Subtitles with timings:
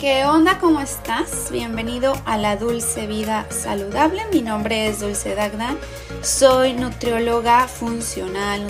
[0.00, 0.58] ¿Qué onda?
[0.58, 1.50] ¿Cómo estás?
[1.52, 4.22] Bienvenido a la Dulce Vida Saludable.
[4.32, 5.76] Mi nombre es Dulce Dagda.
[6.22, 8.66] Soy nutrióloga funcional,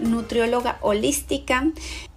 [0.00, 1.68] nutrióloga holística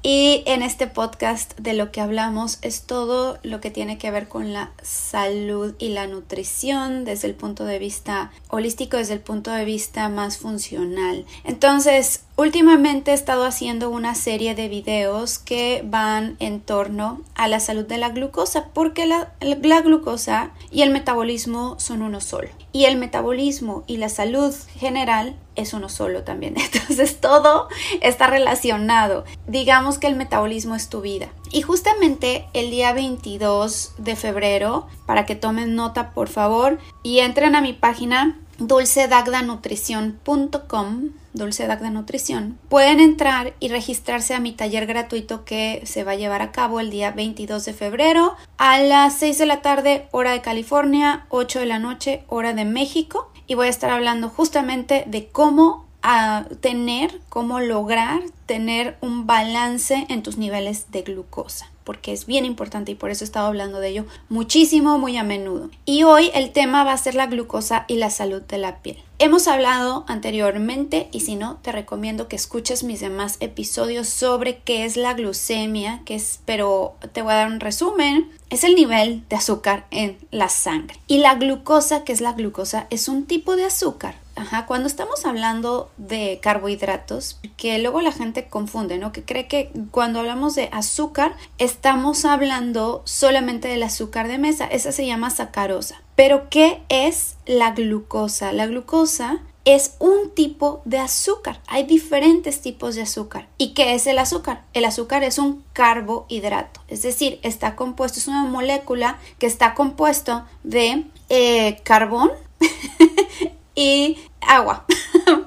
[0.08, 4.28] y en este podcast de lo que hablamos es todo lo que tiene que ver
[4.28, 9.50] con la salud y la nutrición desde el punto de vista holístico, desde el punto
[9.50, 11.26] de vista más funcional.
[11.44, 17.60] Entonces, últimamente he estado haciendo una serie de videos que van en torno a la
[17.60, 22.50] salud de la glucosa, porque la, la glucosa y el metabolismo son uno solo.
[22.76, 26.56] Y el metabolismo y la salud general es uno solo también.
[26.74, 27.70] Entonces todo
[28.02, 29.24] está relacionado.
[29.48, 31.30] Digamos que el metabolismo es tu vida.
[31.54, 37.56] Y justamente el día 22 de febrero, para que tomen nota por favor y entren
[37.56, 45.82] a mi página dulcedagdanutrición.com Dulce Nutrición, pueden entrar y registrarse a mi taller gratuito que
[45.86, 49.46] se va a llevar a cabo el día 22 de febrero a las 6 de
[49.46, 53.30] la tarde hora de California, 8 de la noche hora de México.
[53.48, 60.06] Y voy a estar hablando justamente de cómo a tener, cómo lograr tener un balance
[60.08, 63.80] en tus niveles de glucosa porque es bien importante y por eso he estado hablando
[63.80, 65.70] de ello muchísimo, muy a menudo.
[65.86, 68.98] Y hoy el tema va a ser la glucosa y la salud de la piel.
[69.20, 74.84] Hemos hablado anteriormente y si no, te recomiendo que escuches mis demás episodios sobre qué
[74.84, 78.32] es la glucemia, que es, pero te voy a dar un resumen.
[78.50, 81.00] Es el nivel de azúcar en la sangre.
[81.08, 85.26] Y la glucosa, que es la glucosa, es un tipo de azúcar Ajá, cuando estamos
[85.26, 89.14] hablando de carbohidratos, que luego la gente confunde, ¿no?
[89.14, 94.92] Que cree que cuando hablamos de azúcar estamos hablando solamente del azúcar de mesa, esa
[94.92, 96.02] se llama sacarosa.
[96.16, 98.52] Pero ¿qué es la glucosa?
[98.52, 101.60] La glucosa es un tipo de azúcar.
[101.68, 103.48] Hay diferentes tipos de azúcar.
[103.58, 104.64] ¿Y qué es el azúcar?
[104.74, 110.46] El azúcar es un carbohidrato, es decir, está compuesto, es una molécula que está compuesto
[110.64, 112.32] de eh, carbón,
[113.76, 114.86] y agua,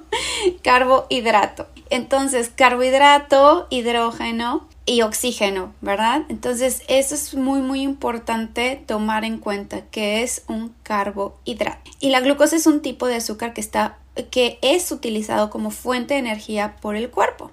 [0.62, 1.66] carbohidrato.
[1.90, 6.22] Entonces, carbohidrato, hidrógeno y oxígeno, ¿verdad?
[6.28, 11.90] Entonces, eso es muy, muy importante tomar en cuenta que es un carbohidrato.
[12.00, 13.98] Y la glucosa es un tipo de azúcar que está
[14.30, 17.50] que es utilizado como fuente de energía por el cuerpo.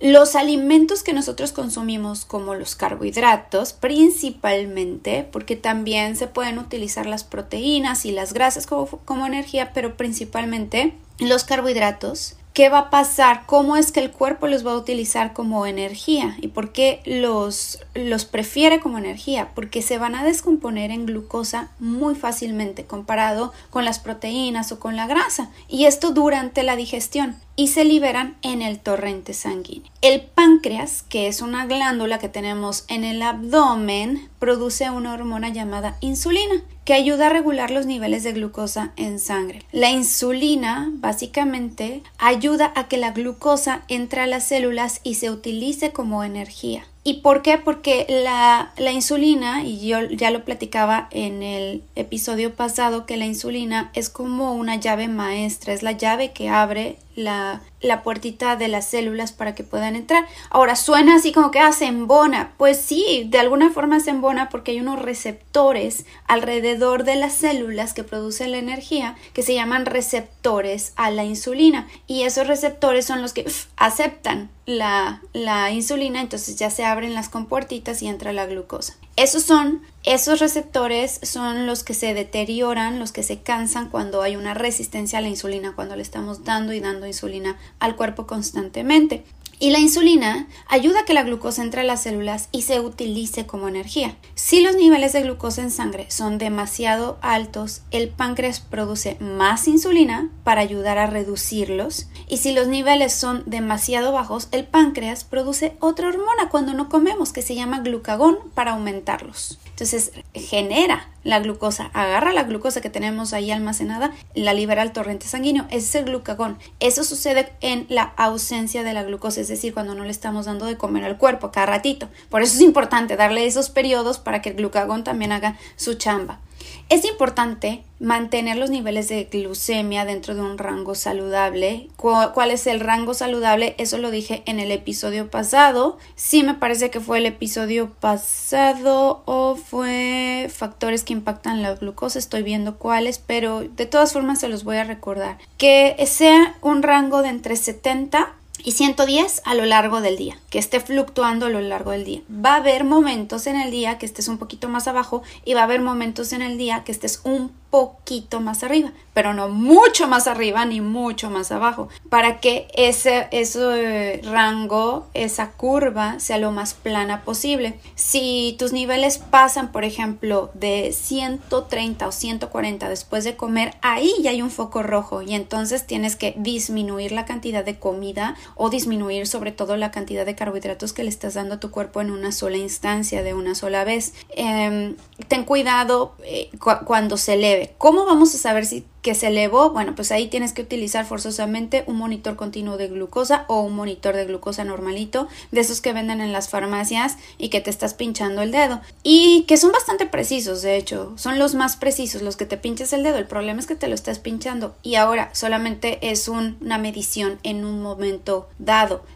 [0.00, 7.24] Los alimentos que nosotros consumimos como los carbohidratos principalmente, porque también se pueden utilizar las
[7.24, 13.76] proteínas y las grasas como, energía, pero principalmente los carbohidratos qué va a pasar, cómo
[13.76, 18.24] es que el cuerpo los va a utilizar como energía y por qué los, los
[18.24, 24.00] prefiere como energía, porque se van a descomponer en glucosa muy fácilmente comparado con las
[24.00, 25.50] proteínas o con la grasa.
[25.68, 29.90] Y esto durante la digestión y se liberan en el torrente sanguíneo.
[30.00, 35.98] El páncreas, que es una glándula que tenemos en el abdomen, produce una hormona llamada
[36.00, 39.64] insulina que ayuda a regular los niveles de glucosa en sangre.
[39.72, 45.90] La insulina básicamente ayuda a que la glucosa entre a las células y se utilice
[45.90, 46.86] como energía.
[47.08, 47.56] ¿Y por qué?
[47.56, 53.24] Porque la, la, insulina, y yo ya lo platicaba en el episodio pasado, que la
[53.24, 58.68] insulina es como una llave maestra, es la llave que abre la, la puertita de
[58.68, 60.26] las células para que puedan entrar.
[60.50, 62.52] Ahora suena así como que ah, embona.
[62.56, 67.94] Pues sí, de alguna forma se embona porque hay unos receptores alrededor de las células
[67.94, 71.88] que producen la energía que se llaman receptores a la insulina.
[72.06, 73.46] Y esos receptores son los que
[73.76, 78.96] aceptan la, la insulina, entonces ya se abren las compuertitas y entra la glucosa.
[79.16, 79.82] Esos son,
[80.14, 85.18] esos receptores son los que se deterioran, los que se cansan cuando hay una resistencia
[85.18, 89.24] a la insulina, cuando le estamos dando y dando insulina al cuerpo constantemente.
[89.60, 93.44] Y la insulina ayuda a que la glucosa entre a las células y se utilice
[93.44, 94.16] como energía.
[94.36, 100.30] Si los niveles de glucosa en sangre son demasiado altos, el páncreas produce más insulina
[100.44, 102.06] para ayudar a reducirlos.
[102.28, 107.32] Y si los niveles son demasiado bajos, el páncreas produce otra hormona cuando no comemos
[107.32, 109.58] que se llama glucagón para aumentarlos.
[109.70, 115.26] Entonces genera la glucosa, agarra la glucosa que tenemos ahí almacenada, la libera al torrente
[115.26, 116.58] sanguíneo, ese es el glucagón.
[116.80, 120.66] Eso sucede en la ausencia de la glucosa, es decir, cuando no le estamos dando
[120.66, 122.08] de comer al cuerpo cada ratito.
[122.28, 126.40] Por eso es importante darle esos periodos para que el glucagón también haga su chamba.
[126.88, 131.88] Es importante mantener los niveles de glucemia dentro de un rango saludable.
[131.96, 133.74] ¿Cuál es el rango saludable?
[133.78, 135.98] Eso lo dije en el episodio pasado.
[136.14, 142.18] Sí me parece que fue el episodio pasado o fue factores que impactan la glucosa.
[142.18, 145.36] Estoy viendo cuáles, pero de todas formas se los voy a recordar.
[145.58, 148.34] Que sea un rango de entre 70
[148.64, 152.22] y 110 a lo largo del día, que esté fluctuando a lo largo del día.
[152.32, 155.60] Va a haber momentos en el día que estés un poquito más abajo y va
[155.60, 160.08] a haber momentos en el día que estés un poquito más arriba, pero no mucho
[160.08, 166.50] más arriba ni mucho más abajo, para que ese, ese rango, esa curva sea lo
[166.50, 167.78] más plana posible.
[167.94, 174.30] Si tus niveles pasan, por ejemplo, de 130 o 140 después de comer, ahí ya
[174.30, 179.26] hay un foco rojo y entonces tienes que disminuir la cantidad de comida o disminuir
[179.26, 182.32] sobre todo la cantidad de carbohidratos que le estás dando a tu cuerpo en una
[182.32, 184.14] sola instancia, de una sola vez.
[184.30, 184.96] Em,
[185.28, 186.50] ten cuidado eh,
[186.84, 187.57] cuando se eleve.
[187.78, 191.82] ¿Cómo vamos a saber si que se elevó, bueno, pues ahí tienes que utilizar forzosamente
[191.86, 196.20] un monitor continuo de glucosa o un monitor de glucosa normalito, de esos que venden
[196.20, 198.82] en las farmacias y que te estás pinchando el dedo.
[199.02, 202.92] Y que son bastante precisos, de hecho, son los más precisos los que te pinches
[202.92, 203.16] el dedo.
[203.16, 207.64] El problema es que te lo estás pinchando y ahora solamente es una medición en
[207.64, 209.06] un momento dado.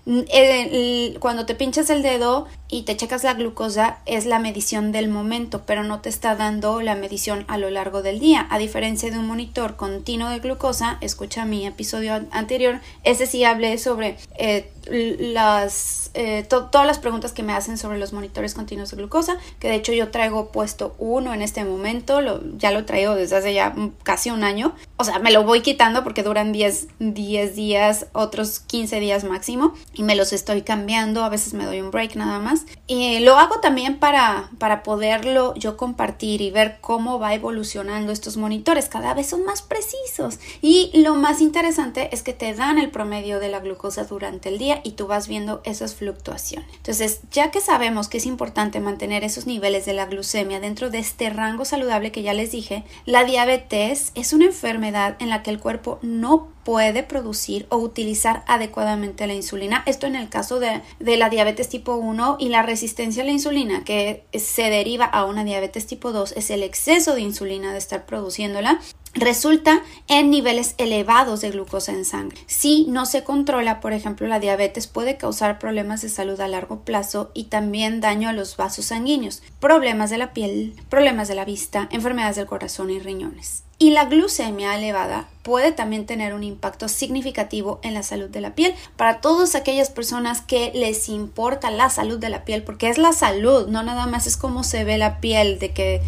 [1.21, 5.65] Cuando te pinchas el dedo y te checas la glucosa es la medición del momento,
[5.67, 9.19] pero no te está dando la medición a lo largo del día, a diferencia de
[9.19, 16.12] un monitor continuo de glucosa, escucha mi episodio anterior, ese sí hablé sobre eh, las
[16.14, 19.76] eh, todas las preguntas que me hacen sobre los monitores continuos de glucosa, que de
[19.76, 23.75] hecho yo traigo puesto uno en este momento, lo, ya lo traigo desde hace ya
[24.02, 28.61] casi un año, o sea, me lo voy quitando porque duran 10, 10 días, otros
[28.61, 32.38] 15 días máximo, y me los estoy cambiando, a veces me doy un break nada
[32.38, 38.12] más, y lo hago también para, para poderlo yo compartir y ver cómo va evolucionando
[38.12, 42.79] estos monitores, cada vez son más precisos, y lo más interesante es que te dan
[42.79, 46.69] el promedio de la glucosa durante el día, y tú vas viendo esas fluctuaciones.
[46.76, 50.99] Entonces, ya que sabemos que es importante mantener esos niveles de la glucemia dentro de
[50.99, 55.50] este rango saludable que ya les dije, la diabetes es una enfermedad en la que
[55.50, 59.82] el cuerpo no puede producir o utilizar adecuadamente la insulina.
[59.87, 63.32] Esto en el caso de, de, la diabetes tipo 1 y la resistencia a la
[63.32, 67.79] insulina que se deriva a una diabetes tipo 2 es el exceso de insulina de
[67.79, 68.81] estar produciéndola
[69.14, 72.38] resulta en niveles elevados de glucosa en sangre.
[72.47, 76.81] Si no se controla, por ejemplo, la diabetes puede causar problemas de salud a largo
[76.81, 81.44] plazo y también daño a los vasos sanguíneos, problemas de la piel, problemas de la
[81.44, 83.65] vista, enfermedades del corazón y riñones.
[83.82, 88.55] Y la glucemia elevada puede también tener un impacto significativo en la salud de la
[88.55, 88.76] piel.
[88.96, 93.12] Para todas aquellas personas que les importa la salud de la piel, porque es la
[93.12, 96.00] salud, no nada más es cómo se ve la piel, de que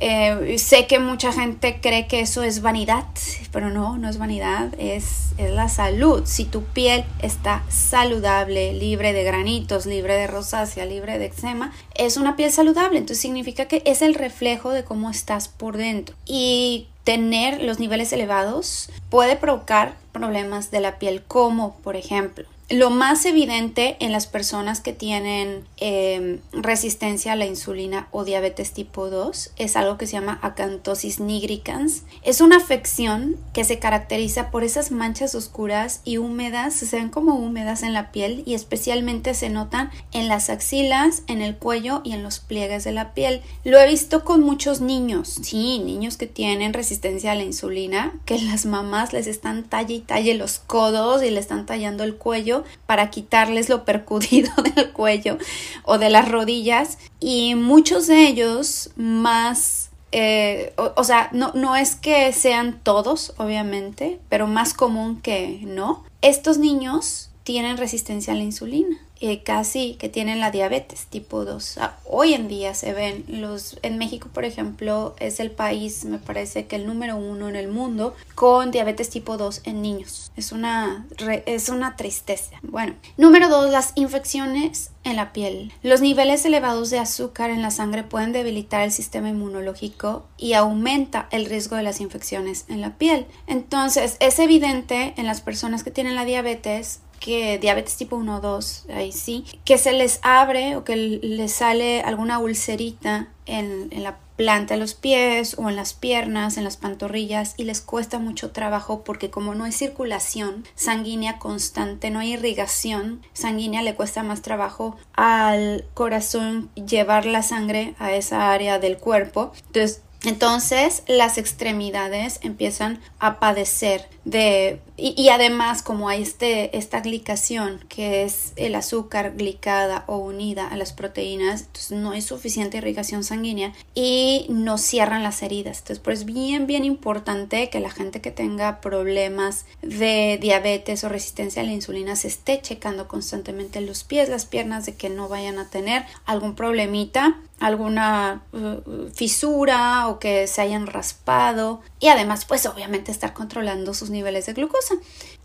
[0.00, 3.04] eh, sé que mucha gente cree que eso es vanidad,
[3.52, 6.22] pero no, no es vanidad, es, es la salud.
[6.26, 12.16] Si tu piel está saludable, libre de granitos, libre de rosácea, libre de eczema, es
[12.16, 12.98] una piel saludable.
[12.98, 16.16] Entonces significa que es el reflejo de cómo estás por dentro.
[16.26, 22.88] Y tener los niveles elevados puede provocar problemas de la piel, como por ejemplo lo
[22.88, 29.10] más evidente en las personas que tienen em, resistencia a la insulina o diabetes tipo
[29.10, 32.04] 2 es algo que se llama acantosis nigricans.
[32.22, 37.34] Es una afección que se caracteriza por esas manchas oscuras y húmedas, se ven como
[37.34, 42.12] húmedas en la piel y especialmente se notan en las axilas, en el cuello y
[42.12, 43.42] en los pliegues de la piel.
[43.64, 48.38] Lo he visto con muchos niños, sí, niños que tienen resistencia a la insulina, que
[48.38, 52.53] las mamás les están talle y talle los codos y le están tallando el cuello
[52.86, 55.38] para quitarles lo percudido del cuello
[55.82, 61.96] o de las rodillas y muchos de ellos más eh, o, sea, no, no es
[61.96, 66.04] que sean todos, obviamente, pero más común que no.
[66.22, 68.98] Estos niños tienen resistencia a la insulina.
[69.20, 71.78] Eh, casi que tienen la diabetes tipo 2.
[71.78, 76.18] Ah, hoy en día se ven los en México, por ejemplo, es el país, me
[76.18, 80.32] parece que el número uno en el mundo con diabetes tipo 2 en niños.
[80.36, 81.06] Es una
[81.46, 82.56] es una tristeza.
[82.62, 85.72] Bueno, número 2, las infecciones en la piel.
[85.82, 91.28] Los niveles elevados de azúcar en la sangre pueden debilitar el sistema inmunológico y aumenta
[91.30, 93.26] el riesgo de las infecciones en la piel.
[93.46, 98.40] Entonces, es evidente en las personas que tienen la diabetes que diabetes tipo 1 o
[98.42, 104.02] 2, ahí sí, que se les abre o que les sale alguna ulcerita en, en,
[104.02, 108.18] la planta de los pies o en las piernas, en las pantorrillas y les cuesta
[108.18, 114.22] mucho trabajo porque como no hay circulación sanguínea constante, no hay irrigación sanguínea, le cuesta
[114.22, 119.52] más trabajo al corazón llevar la sangre a esa área del cuerpo.
[119.68, 127.84] Entonces Entonces las extremidades empiezan a padecer de y, además como hay este, esta glicación
[127.88, 133.24] que es el azúcar glicada o unida a las proteínas, entonces no hay suficiente irrigación
[133.24, 135.78] sanguínea y no cierran las heridas.
[135.78, 141.62] Entonces pues bien bien importante que la gente que tenga problemas de diabetes o resistencia
[141.62, 145.58] a la insulina se esté checando constantemente los pies, las piernas de que no vayan
[145.58, 152.66] a tener algún problemita alguna uh, fisura o que se hayan raspado y además pues
[152.66, 154.83] obviamente estar controlando sus niveles de glucosa.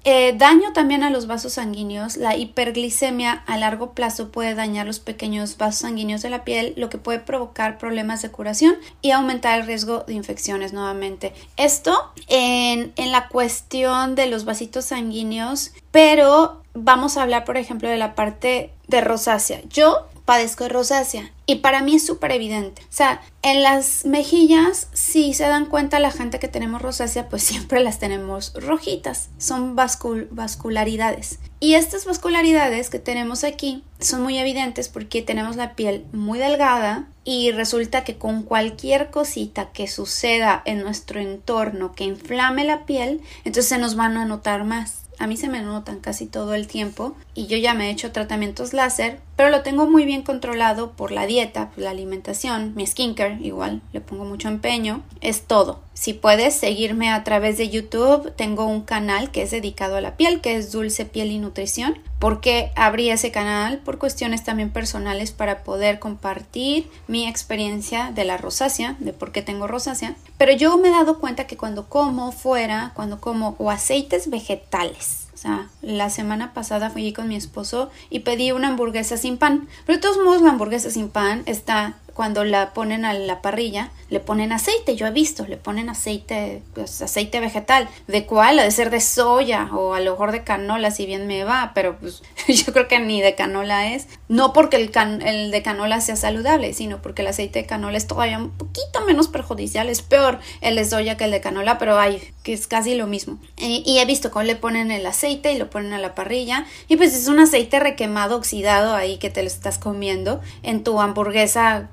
[0.05, 2.15] Eh, daño también a los vasos sanguíneos.
[2.15, 6.89] La hiperglicemia a largo plazo puede dañar los pequeños vasos sanguíneos de la piel, lo
[6.89, 11.33] que puede provocar problemas de curación y aumentar el riesgo de infecciones nuevamente.
[11.57, 17.89] Esto en, en la cuestión de los vasitos sanguíneos, pero vamos a hablar por ejemplo
[17.89, 19.61] de la parte de rosácea.
[19.69, 22.83] Yo padezco de rosácea y para mí es súper evidente.
[22.83, 27.41] O sea, en las mejillas, si se dan cuenta la gente que tenemos rosácea, pues
[27.51, 29.29] siempre las tenemos rojitas.
[29.39, 31.39] Son vascularidades.
[31.59, 37.07] Y estas vascularidades que tenemos aquí son muy evidentes porque tenemos la piel muy delgada
[37.23, 43.21] y resulta que con cualquier cosita que suceda en nuestro entorno que inflame la piel,
[43.45, 44.99] entonces se nos van a notar más.
[45.19, 48.13] A mí se me notan casi todo el tiempo y yo ya me he hecho
[48.13, 53.37] tratamientos láser, pero lo tengo muy bien controlado por la dieta, la alimentación, mi skincare,
[53.39, 55.79] igual le pongo mucho empeño, es todo.
[55.93, 60.17] Si puedes seguirme a través de YouTube, tengo un canal que es dedicado a la
[60.17, 61.99] piel, que es Dulce Piel y Nutrición.
[62.19, 63.77] porque abrí ese canal?
[63.77, 69.41] Por cuestiones también personales para poder compartir mi experiencia de la rosácea, de por qué
[69.41, 70.17] tengo rosácea.
[70.37, 75.28] Pero yo me he dado cuenta que cuando como fuera, cuando como o aceites vegetales,
[75.41, 79.67] sea, la semana pasada fui con mi esposo y pedí una hamburguesa sin pan.
[79.85, 83.91] Pero de todos modos la hamburguesa sin pan está cuando la ponen a la parrilla,
[84.09, 88.59] le ponen aceite, yo he visto, le ponen aceite, pues aceite vegetal, ¿de cuál?
[88.59, 91.71] Ha de ser de soya o a lo mejor de canola, si bien me va,
[91.73, 94.91] pero pues yo creo que ni de canola es, no porque el,
[95.25, 98.99] el de canola sea saludable, sino porque el aceite de canola es todavía un poquito
[99.07, 102.67] menos perjudicial, es peor el de soya que el de canola, pero hay, que es
[102.67, 103.39] casi lo mismo.
[103.55, 106.97] y he visto cómo le ponen el aceite y lo ponen a la parrilla, y
[106.97, 111.87] pues es un aceite requemado, oxidado ahí que te lo estás comiendo en tu hamburguesa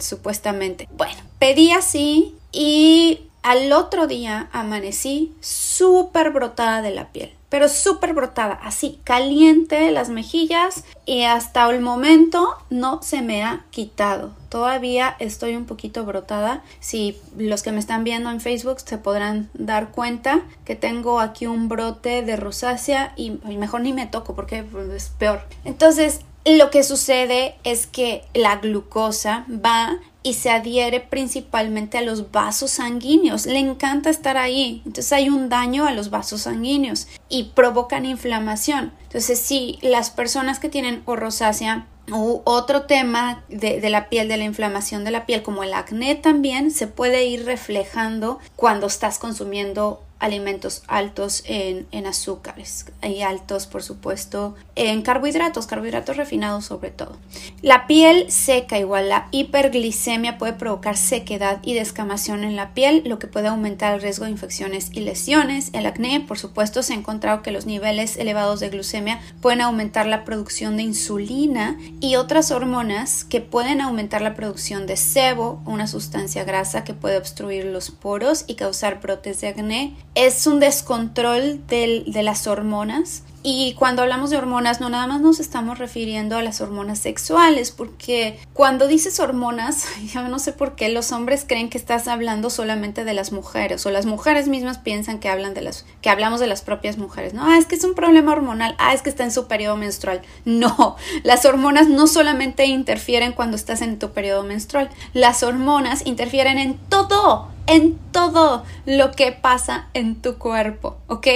[0.00, 0.88] supuestamente.
[0.96, 8.12] Bueno, pedí así y al otro día amanecí súper brotada de la piel, pero súper
[8.12, 14.32] brotada, así, caliente las mejillas y hasta el momento no se me ha quitado.
[14.48, 16.64] Todavía estoy un poquito brotada.
[16.80, 21.46] Si los que me están viendo en Facebook se podrán dar cuenta que tengo aquí
[21.46, 24.64] un brote de rosácea y mejor ni me toco porque
[24.96, 25.42] es peor.
[25.64, 26.22] Entonces,
[26.54, 32.72] lo que sucede es que la glucosa va y se adhiere principalmente a los vasos
[32.72, 33.46] sanguíneos.
[33.46, 34.82] Le encanta estar ahí.
[34.86, 38.92] Entonces hay un daño a los vasos sanguíneos y provocan inflamación.
[39.04, 44.36] Entonces, si las personas que tienen rosácea u otro tema de, de, la piel, de
[44.36, 49.18] la inflamación de la piel, como el acné también, se puede ir reflejando cuando estás
[49.18, 56.90] consumiendo alimentos altos en, en, azúcares y altos, por supuesto, en carbohidratos, carbohidratos refinados sobre
[56.90, 57.16] todo.
[57.62, 63.18] La piel seca, igual la hiperglicemia puede provocar sequedad y descamación en la piel, lo
[63.18, 65.70] que puede aumentar el riesgo de infecciones y lesiones.
[65.74, 70.06] El acné, por supuesto, se ha encontrado que los niveles elevados de glucemia pueden aumentar
[70.06, 75.86] la producción de insulina y otras hormonas que pueden aumentar la producción de sebo, una
[75.86, 81.64] sustancia grasa que puede obstruir los poros y causar brotes de acné es un descontrol
[81.68, 83.22] de las hormonas.
[83.48, 87.70] Y cuando hablamos de hormonas, no nada más nos estamos refiriendo a las hormonas sexuales,
[87.70, 92.50] porque cuando dices hormonas, yo no sé por qué los hombres creen que estás hablando
[92.50, 96.40] solamente de las mujeres, o las mujeres mismas piensan que hablan de las, que hablamos
[96.40, 97.44] de las propias mujeres, ¿no?
[97.44, 100.22] Ah, es que es un problema hormonal, ah, es que está en su periodo menstrual.
[100.44, 106.58] No, las hormonas no solamente interfieren cuando estás en tu periodo menstrual, las hormonas interfieren
[106.58, 111.26] en todo en todo lo que pasa en tu cuerpo, ¿ok?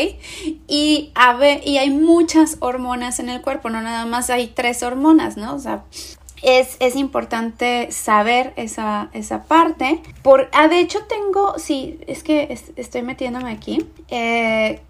[0.68, 4.82] Y, a ver, y hay muchas hormonas en el cuerpo, no nada más hay tres
[4.82, 5.54] hormonas, ¿no?
[5.54, 5.84] O sea,
[6.42, 10.00] es, es, importante saber esa, esa parte.
[10.22, 13.86] Por, ah, de hecho tengo, sí, es que estoy metiéndome aquí.
[14.08, 14.80] Eh,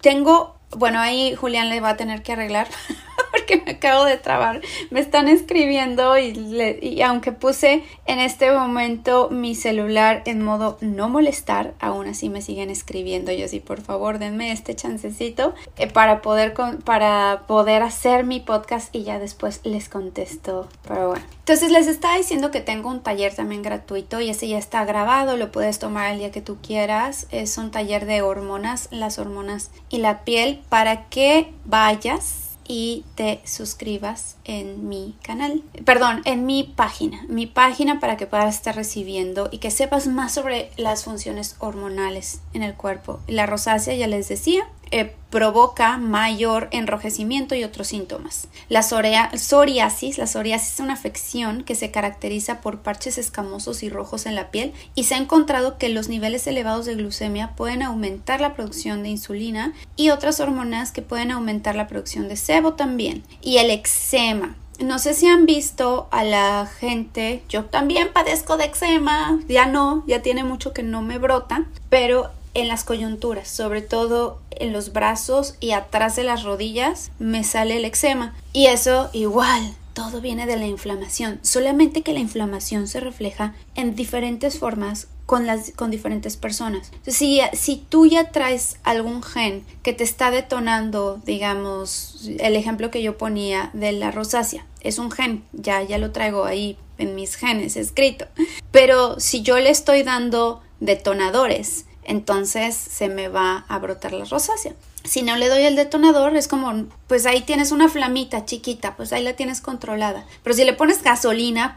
[0.00, 2.66] tengo, bueno, ahí Julián le va a tener que arreglar
[3.46, 4.60] que me acabo de trabar.
[4.90, 11.74] Me están escribiendo y, aunque puse en este momento mi celular en modo no molestar,
[11.80, 13.32] aún así me siguen escribiendo.
[13.32, 18.94] Yo sí, por favor, denme este chancecito eh, para, poder para poder hacer mi podcast
[18.94, 20.68] y ya después les contesto.
[20.86, 21.24] Pero bueno.
[21.38, 25.36] Entonces les estaba diciendo que tengo un taller también gratuito y ese ya está grabado,
[25.36, 27.28] lo puedes tomar el día que tú quieras.
[27.30, 33.40] Es un taller de hormonas, las hormonas y la piel para que vayas y te
[33.44, 39.48] suscribas en mi canal, perdón, en mi página, mi página para que puedas estar recibiendo
[39.50, 43.20] y que sepas más sobre las funciones hormonales en el cuerpo.
[43.26, 48.48] La rosácea, ya les decía, eh, provoca mayor enrojecimiento y otros síntomas.
[48.68, 54.26] La psoriasis, la psoriasis es una afección que se caracteriza por parches escamosos y rojos
[54.26, 58.40] en la piel y se ha encontrado que los niveles elevados de glucemia pueden aumentar
[58.40, 63.24] la producción de insulina y otras hormonas que pueden aumentar la producción de sebo también.
[63.42, 68.66] Y el eczema, no sé si han visto a la gente, yo también padezco de
[68.66, 73.82] eczema, ya no, ya tiene mucho que no me brota, pero en las coyunturas, sobre
[73.82, 78.34] todo en los brazos y atrás de las rodillas, me sale el eczema.
[78.54, 83.94] Y eso igual, todo viene de la inflamación, solamente que la inflamación se refleja en
[83.94, 86.92] diferentes formas con, las, con diferentes personas.
[87.06, 93.02] Si, si tú ya traes algún gen que te está detonando, digamos, el ejemplo que
[93.02, 97.34] yo ponía de la rosácea, es un gen, ya, ya lo traigo ahí en mis
[97.34, 98.26] genes escrito.
[98.70, 104.74] Pero si yo le estoy dando detonadores entonces se me va a brotar la rosácea.
[105.04, 109.12] Si no le doy el detonador, es como, pues ahí tienes una flamita chiquita, pues
[109.12, 110.24] ahí la tienes controlada.
[110.42, 111.76] Pero si le pones gasolina,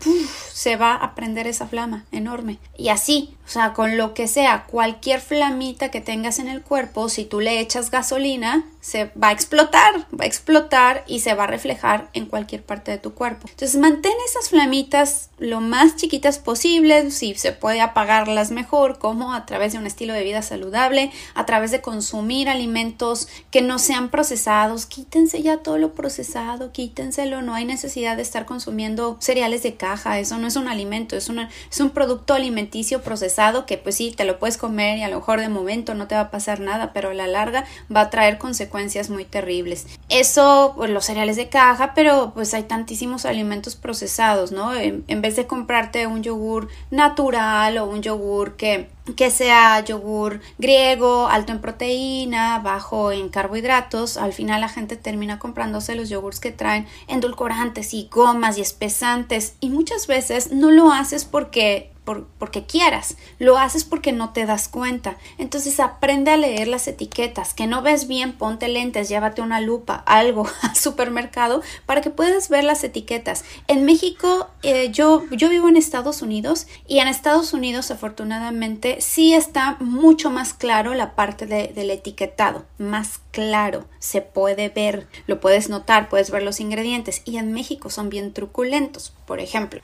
[0.51, 2.57] se va a prender esa flama enorme.
[2.75, 7.07] Y así, o sea, con lo que sea, cualquier flamita que tengas en el cuerpo,
[7.07, 11.43] si tú le echas gasolina, se va a explotar, va a explotar y se va
[11.43, 13.47] a reflejar en cualquier parte de tu cuerpo.
[13.49, 19.45] Entonces mantén esas flamitas lo más chiquitas posibles, si se puede apagarlas mejor, como a
[19.45, 24.09] través de un estilo de vida saludable, a través de consumir alimentos que no sean
[24.09, 29.75] procesados, quítense ya todo lo procesado, quítenselo, no hay necesidad de estar consumiendo cereales de
[29.75, 31.29] caja, eso no es un alimento, es,
[31.71, 35.17] es un producto alimenticio procesado que pues sí, te lo puedes comer y a lo
[35.17, 38.09] mejor de momento no te va a pasar nada, pero a la larga va a
[38.09, 38.68] traer consecuencias
[39.09, 39.87] muy terribles.
[40.09, 44.73] Eso, pues los cereales de caja, pero pues hay tantísimos alimentos procesados, ¿no?
[44.75, 51.27] En, vez de comprarte un yogur natural o un yogur que que sea yogur griego,
[51.27, 56.51] alto en proteína, bajo en carbohidratos, al final la gente termina comprándose los yogures que
[56.51, 61.91] traen endulcorantes y gomas y espesantes y muchas veces no lo haces porque
[62.37, 65.17] porque quieras, lo haces porque no te das cuenta.
[65.37, 70.03] Entonces aprende a leer las etiquetas, que no ves bien, ponte lentes, llévate una lupa,
[70.05, 73.45] algo al supermercado para que puedas ver las etiquetas.
[73.67, 79.33] En México, eh, yo, yo vivo en Estados Unidos y en Estados Unidos afortunadamente sí
[79.33, 85.69] está mucho más claro la parte del etiquetado, más claro, se puede ver, lo puedes
[85.69, 89.81] notar, puedes ver los ingredientes y en México son bien truculentos, por ejemplo.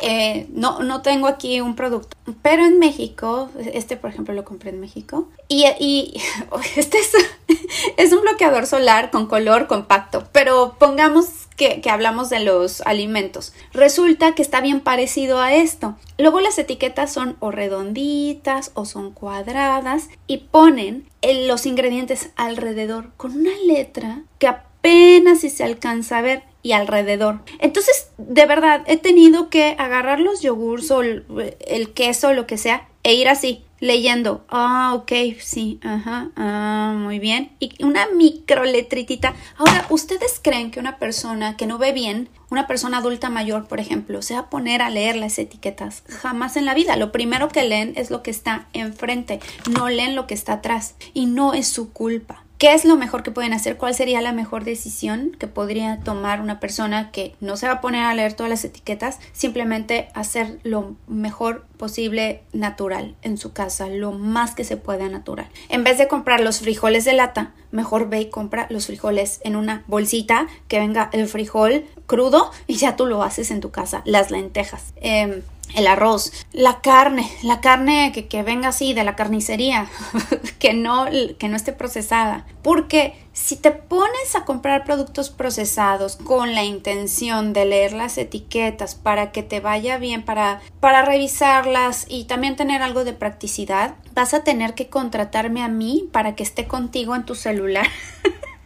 [0.00, 4.70] Eh, no, no tengo aquí un producto, pero en México, este por ejemplo lo compré
[4.70, 6.20] en México, y, y
[6.76, 7.12] este es,
[7.96, 13.52] es, un bloqueador solar con color compacto, pero pongamos que, hablamos de los alimentos.
[13.72, 15.96] Resulta que está bien parecido a esto.
[16.16, 23.32] Luego las etiquetas son o redonditas o son cuadradas y ponen los ingredientes alrededor con
[23.32, 27.40] una letra que apenas si se alcanza a ver y alrededor.
[27.58, 32.56] Entonces, de verdad, he tenido que agarrar los yogurts o el, queso o lo que
[32.56, 34.44] sea e ir así, leyendo.
[34.48, 37.52] Ah, ok, sí, ajá, ah, muy bien.
[37.58, 39.34] Y una micro letritita.
[39.56, 43.80] Ahora, ¿ustedes creen que una persona que no ve bien, una persona adulta mayor, por
[43.80, 46.02] ejemplo, se va a poner a leer las etiquetas?
[46.08, 46.96] Jamás en la vida.
[46.96, 50.94] Lo primero que leen es lo que está enfrente, no leen lo que está atrás.
[51.14, 52.44] Y no es su culpa.
[52.58, 53.76] ¿Qué es lo mejor que pueden hacer?
[53.76, 57.80] ¿Cuál sería la mejor decisión que podría tomar una persona que no se va a
[57.80, 59.20] poner a leer todas las etiquetas?
[59.32, 65.46] Simplemente hacer lo mejor posible natural en su casa, lo más que se pueda natural.
[65.68, 69.54] En vez de comprar los frijoles de lata, mejor ve y compra los frijoles en
[69.54, 74.02] una bolsita que venga el frijol crudo y ya tú lo haces en tu casa.
[74.04, 74.94] Las lentejas.
[74.96, 75.42] Em,
[75.74, 79.88] el arroz, la carne, la carne que, que venga así de la carnicería,
[80.58, 81.06] que, no,
[81.38, 82.46] que no esté procesada.
[82.62, 88.94] Porque si te pones a comprar productos procesados con la intención de leer las etiquetas
[88.96, 94.34] para que te vaya bien, para, para revisarlas y también tener algo de practicidad, vas
[94.34, 97.86] a tener que contratarme a mí para que esté contigo en tu celular.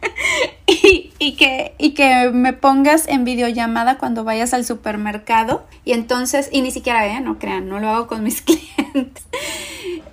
[0.65, 6.61] y, que, y que me pongas en videollamada cuando vayas al supermercado y entonces, y
[6.61, 7.21] ni siquiera, ¿eh?
[7.21, 9.23] no crean, no lo hago con mis clientes.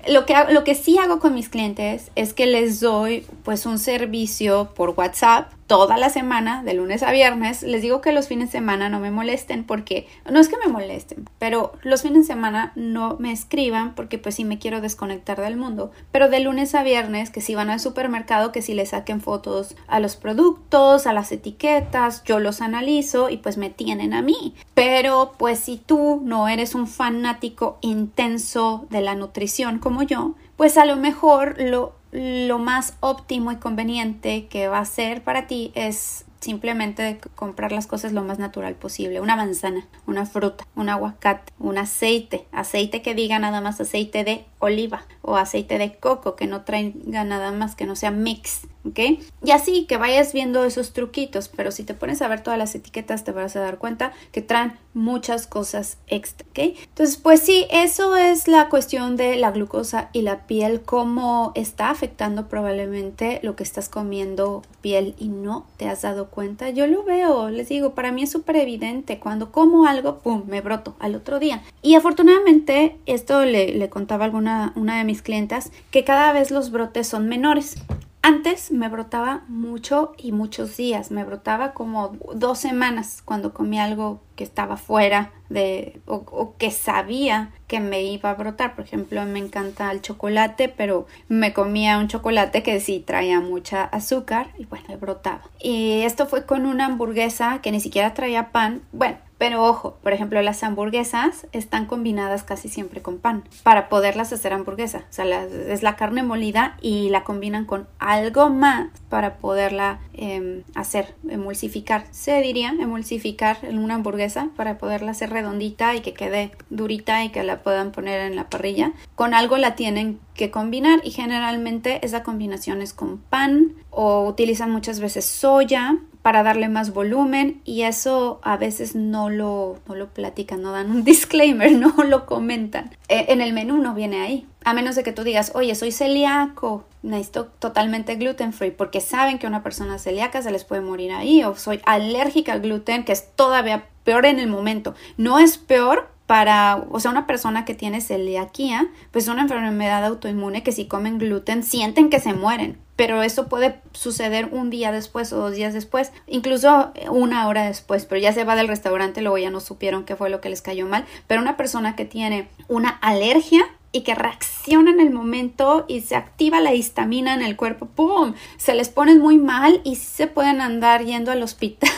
[0.08, 3.78] Lo que, lo que sí hago con mis clientes es que les doy pues un
[3.78, 7.62] servicio por WhatsApp toda la semana, de lunes a viernes.
[7.62, 10.66] Les digo que los fines de semana no me molesten porque, no es que me
[10.66, 15.40] molesten, pero los fines de semana no me escriban porque pues sí me quiero desconectar
[15.40, 15.92] del mundo.
[16.10, 19.76] Pero de lunes a viernes, que si van al supermercado, que si le saquen fotos
[19.86, 24.56] a los productos, a las etiquetas, yo los analizo y pues me tienen a mí.
[24.74, 30.76] Pero pues si tú no eres un fanático intenso de la nutrición como yo, pues
[30.76, 35.70] a lo mejor lo lo más óptimo y conveniente que va a ser para ti
[35.74, 39.20] es simplemente comprar las cosas lo más natural posible.
[39.20, 44.44] Una manzana, una fruta, un aguacate, un aceite, aceite que diga nada más aceite de
[44.60, 49.20] oliva o aceite de coco que no traiga nada más que no sea mix, ¿ok?
[49.44, 52.74] Y así que vayas viendo esos truquitos, pero si te pones a ver todas las
[52.74, 56.58] etiquetas te vas a dar cuenta que traen muchas cosas extra, ¿ok?
[56.84, 61.90] Entonces, pues sí, eso es la cuestión de la glucosa y la piel, cómo está
[61.90, 66.70] afectando probablemente lo que estás comiendo piel y no te has dado cuenta.
[66.70, 70.60] Yo lo veo, les digo, para mí es súper evidente, cuando como algo, ¡pum!, me
[70.60, 71.62] broto al otro día.
[71.82, 76.70] Y afortunadamente, esto le, le contaba alguna una de mis clientas, que cada vez los
[76.70, 77.76] brotes son menores.
[78.22, 84.20] Antes me brotaba mucho y muchos días, me brotaba como dos semanas cuando comía algo
[84.36, 88.74] que estaba fuera de o, que sabía que me iba a brotar.
[88.74, 93.84] Por ejemplo, me encanta el chocolate, pero me comía un chocolate que sí traía mucha
[93.84, 95.42] azúcar y bueno, me brotaba.
[95.58, 98.82] Y esto fue con una hamburguesa que ni siquiera traía pan.
[98.92, 104.34] Bueno, pero ojo, por ejemplo, las hamburguesas están combinadas casi siempre con pan para poderlas
[104.34, 105.06] hacer hamburguesa.
[105.08, 110.62] O sea, es la carne molida y la combinan con algo más para poderla em,
[110.74, 112.04] hacer, emulsificar.
[112.10, 117.30] Se diría emulsificar en una hamburguesa para poderla hacer redondita y que quede durita y
[117.30, 118.92] que la puedan poner en la parrilla.
[119.14, 124.70] Con algo la tienen que combinar y generalmente esa combinación es con pan o utilizan
[124.70, 130.08] muchas veces soya para darle más volumen y eso a veces no lo, no lo
[130.08, 132.90] platican, no dan un disclaimer, no lo comentan.
[133.08, 134.46] E, en el menú no viene ahí.
[134.64, 139.38] A menos de que tú digas, oye, soy celíaco, necesito totalmente gluten free, porque saben
[139.38, 143.12] que una persona celíaca se les puede morir ahí, o soy alérgica al gluten, que
[143.12, 144.94] es todavía peor en el momento.
[145.16, 150.62] No es peor para, o sea, una persona que tiene celiaquía, pues una enfermedad autoinmune
[150.62, 155.32] que si comen gluten sienten que se mueren, pero eso puede suceder un día después
[155.32, 159.38] o dos días después, incluso una hora después, pero ya se va del restaurante, luego
[159.38, 162.46] ya no supieron qué fue lo que les cayó mal, pero una persona que tiene
[162.68, 167.56] una alergia y que reacciona en el momento y se activa la histamina en el
[167.56, 168.34] cuerpo, ¡pum!
[168.56, 171.90] Se les pone muy mal y se pueden andar yendo al hospital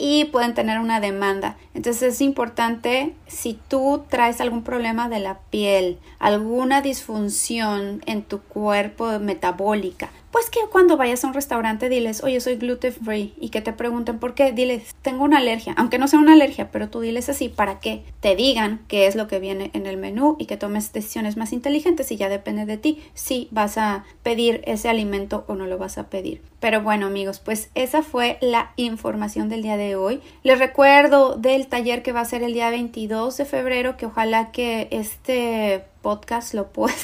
[0.00, 1.58] y pueden tener una demanda.
[1.74, 8.40] Entonces es importante si tú traes algún problema de la piel, alguna disfunción en tu
[8.40, 13.48] cuerpo metabólica, pues que cuando vayas a un restaurante diles, oye, soy gluten free y
[13.48, 16.88] que te pregunten por qué, diles, tengo una alergia, aunque no sea una alergia, pero
[16.88, 20.36] tú diles así para que te digan qué es lo que viene en el menú
[20.38, 24.62] y que tomes decisiones más inteligentes y ya depende de ti si vas a pedir
[24.66, 26.42] ese alimento o no lo vas a pedir.
[26.60, 30.20] Pero bueno amigos, pues esa fue la información del día de hoy.
[30.42, 34.52] Les recuerdo del taller que va a ser el día 22 de febrero, que ojalá
[34.52, 36.94] que este podcast lo pueda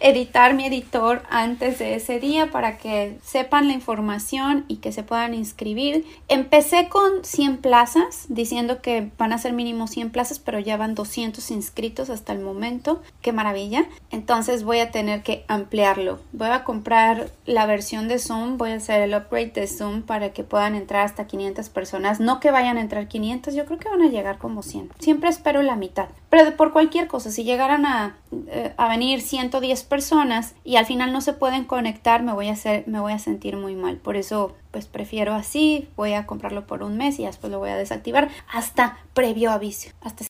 [0.00, 5.02] editar mi editor antes de ese día para que sepan la información y que se
[5.02, 6.04] puedan inscribir.
[6.28, 10.94] Empecé con 100 plazas, diciendo que van a ser mínimo 100 plazas, pero ya van
[10.94, 13.02] 200 inscritos hasta el momento.
[13.20, 13.86] Qué maravilla.
[14.10, 16.20] Entonces voy a tener que ampliarlo.
[16.32, 20.32] Voy a comprar la versión de Zoom, voy a hacer el upgrade de Zoom para
[20.32, 22.20] que puedan entrar hasta 500 personas.
[22.20, 24.90] No que vayan a entrar 500, yo creo que van a llegar como 100.
[24.98, 26.08] Siempre espero la mitad.
[26.30, 28.16] Pero por cualquier cosa, si llegaran a,
[28.48, 32.52] eh, a venir 110 personas y al final no se pueden conectar, me voy a
[32.52, 33.96] hacer, me voy a sentir muy mal.
[33.96, 37.70] Por eso, pues prefiero así, voy a comprarlo por un mes y después lo voy
[37.70, 39.88] a desactivar hasta previo aviso.
[40.02, 40.20] Hasta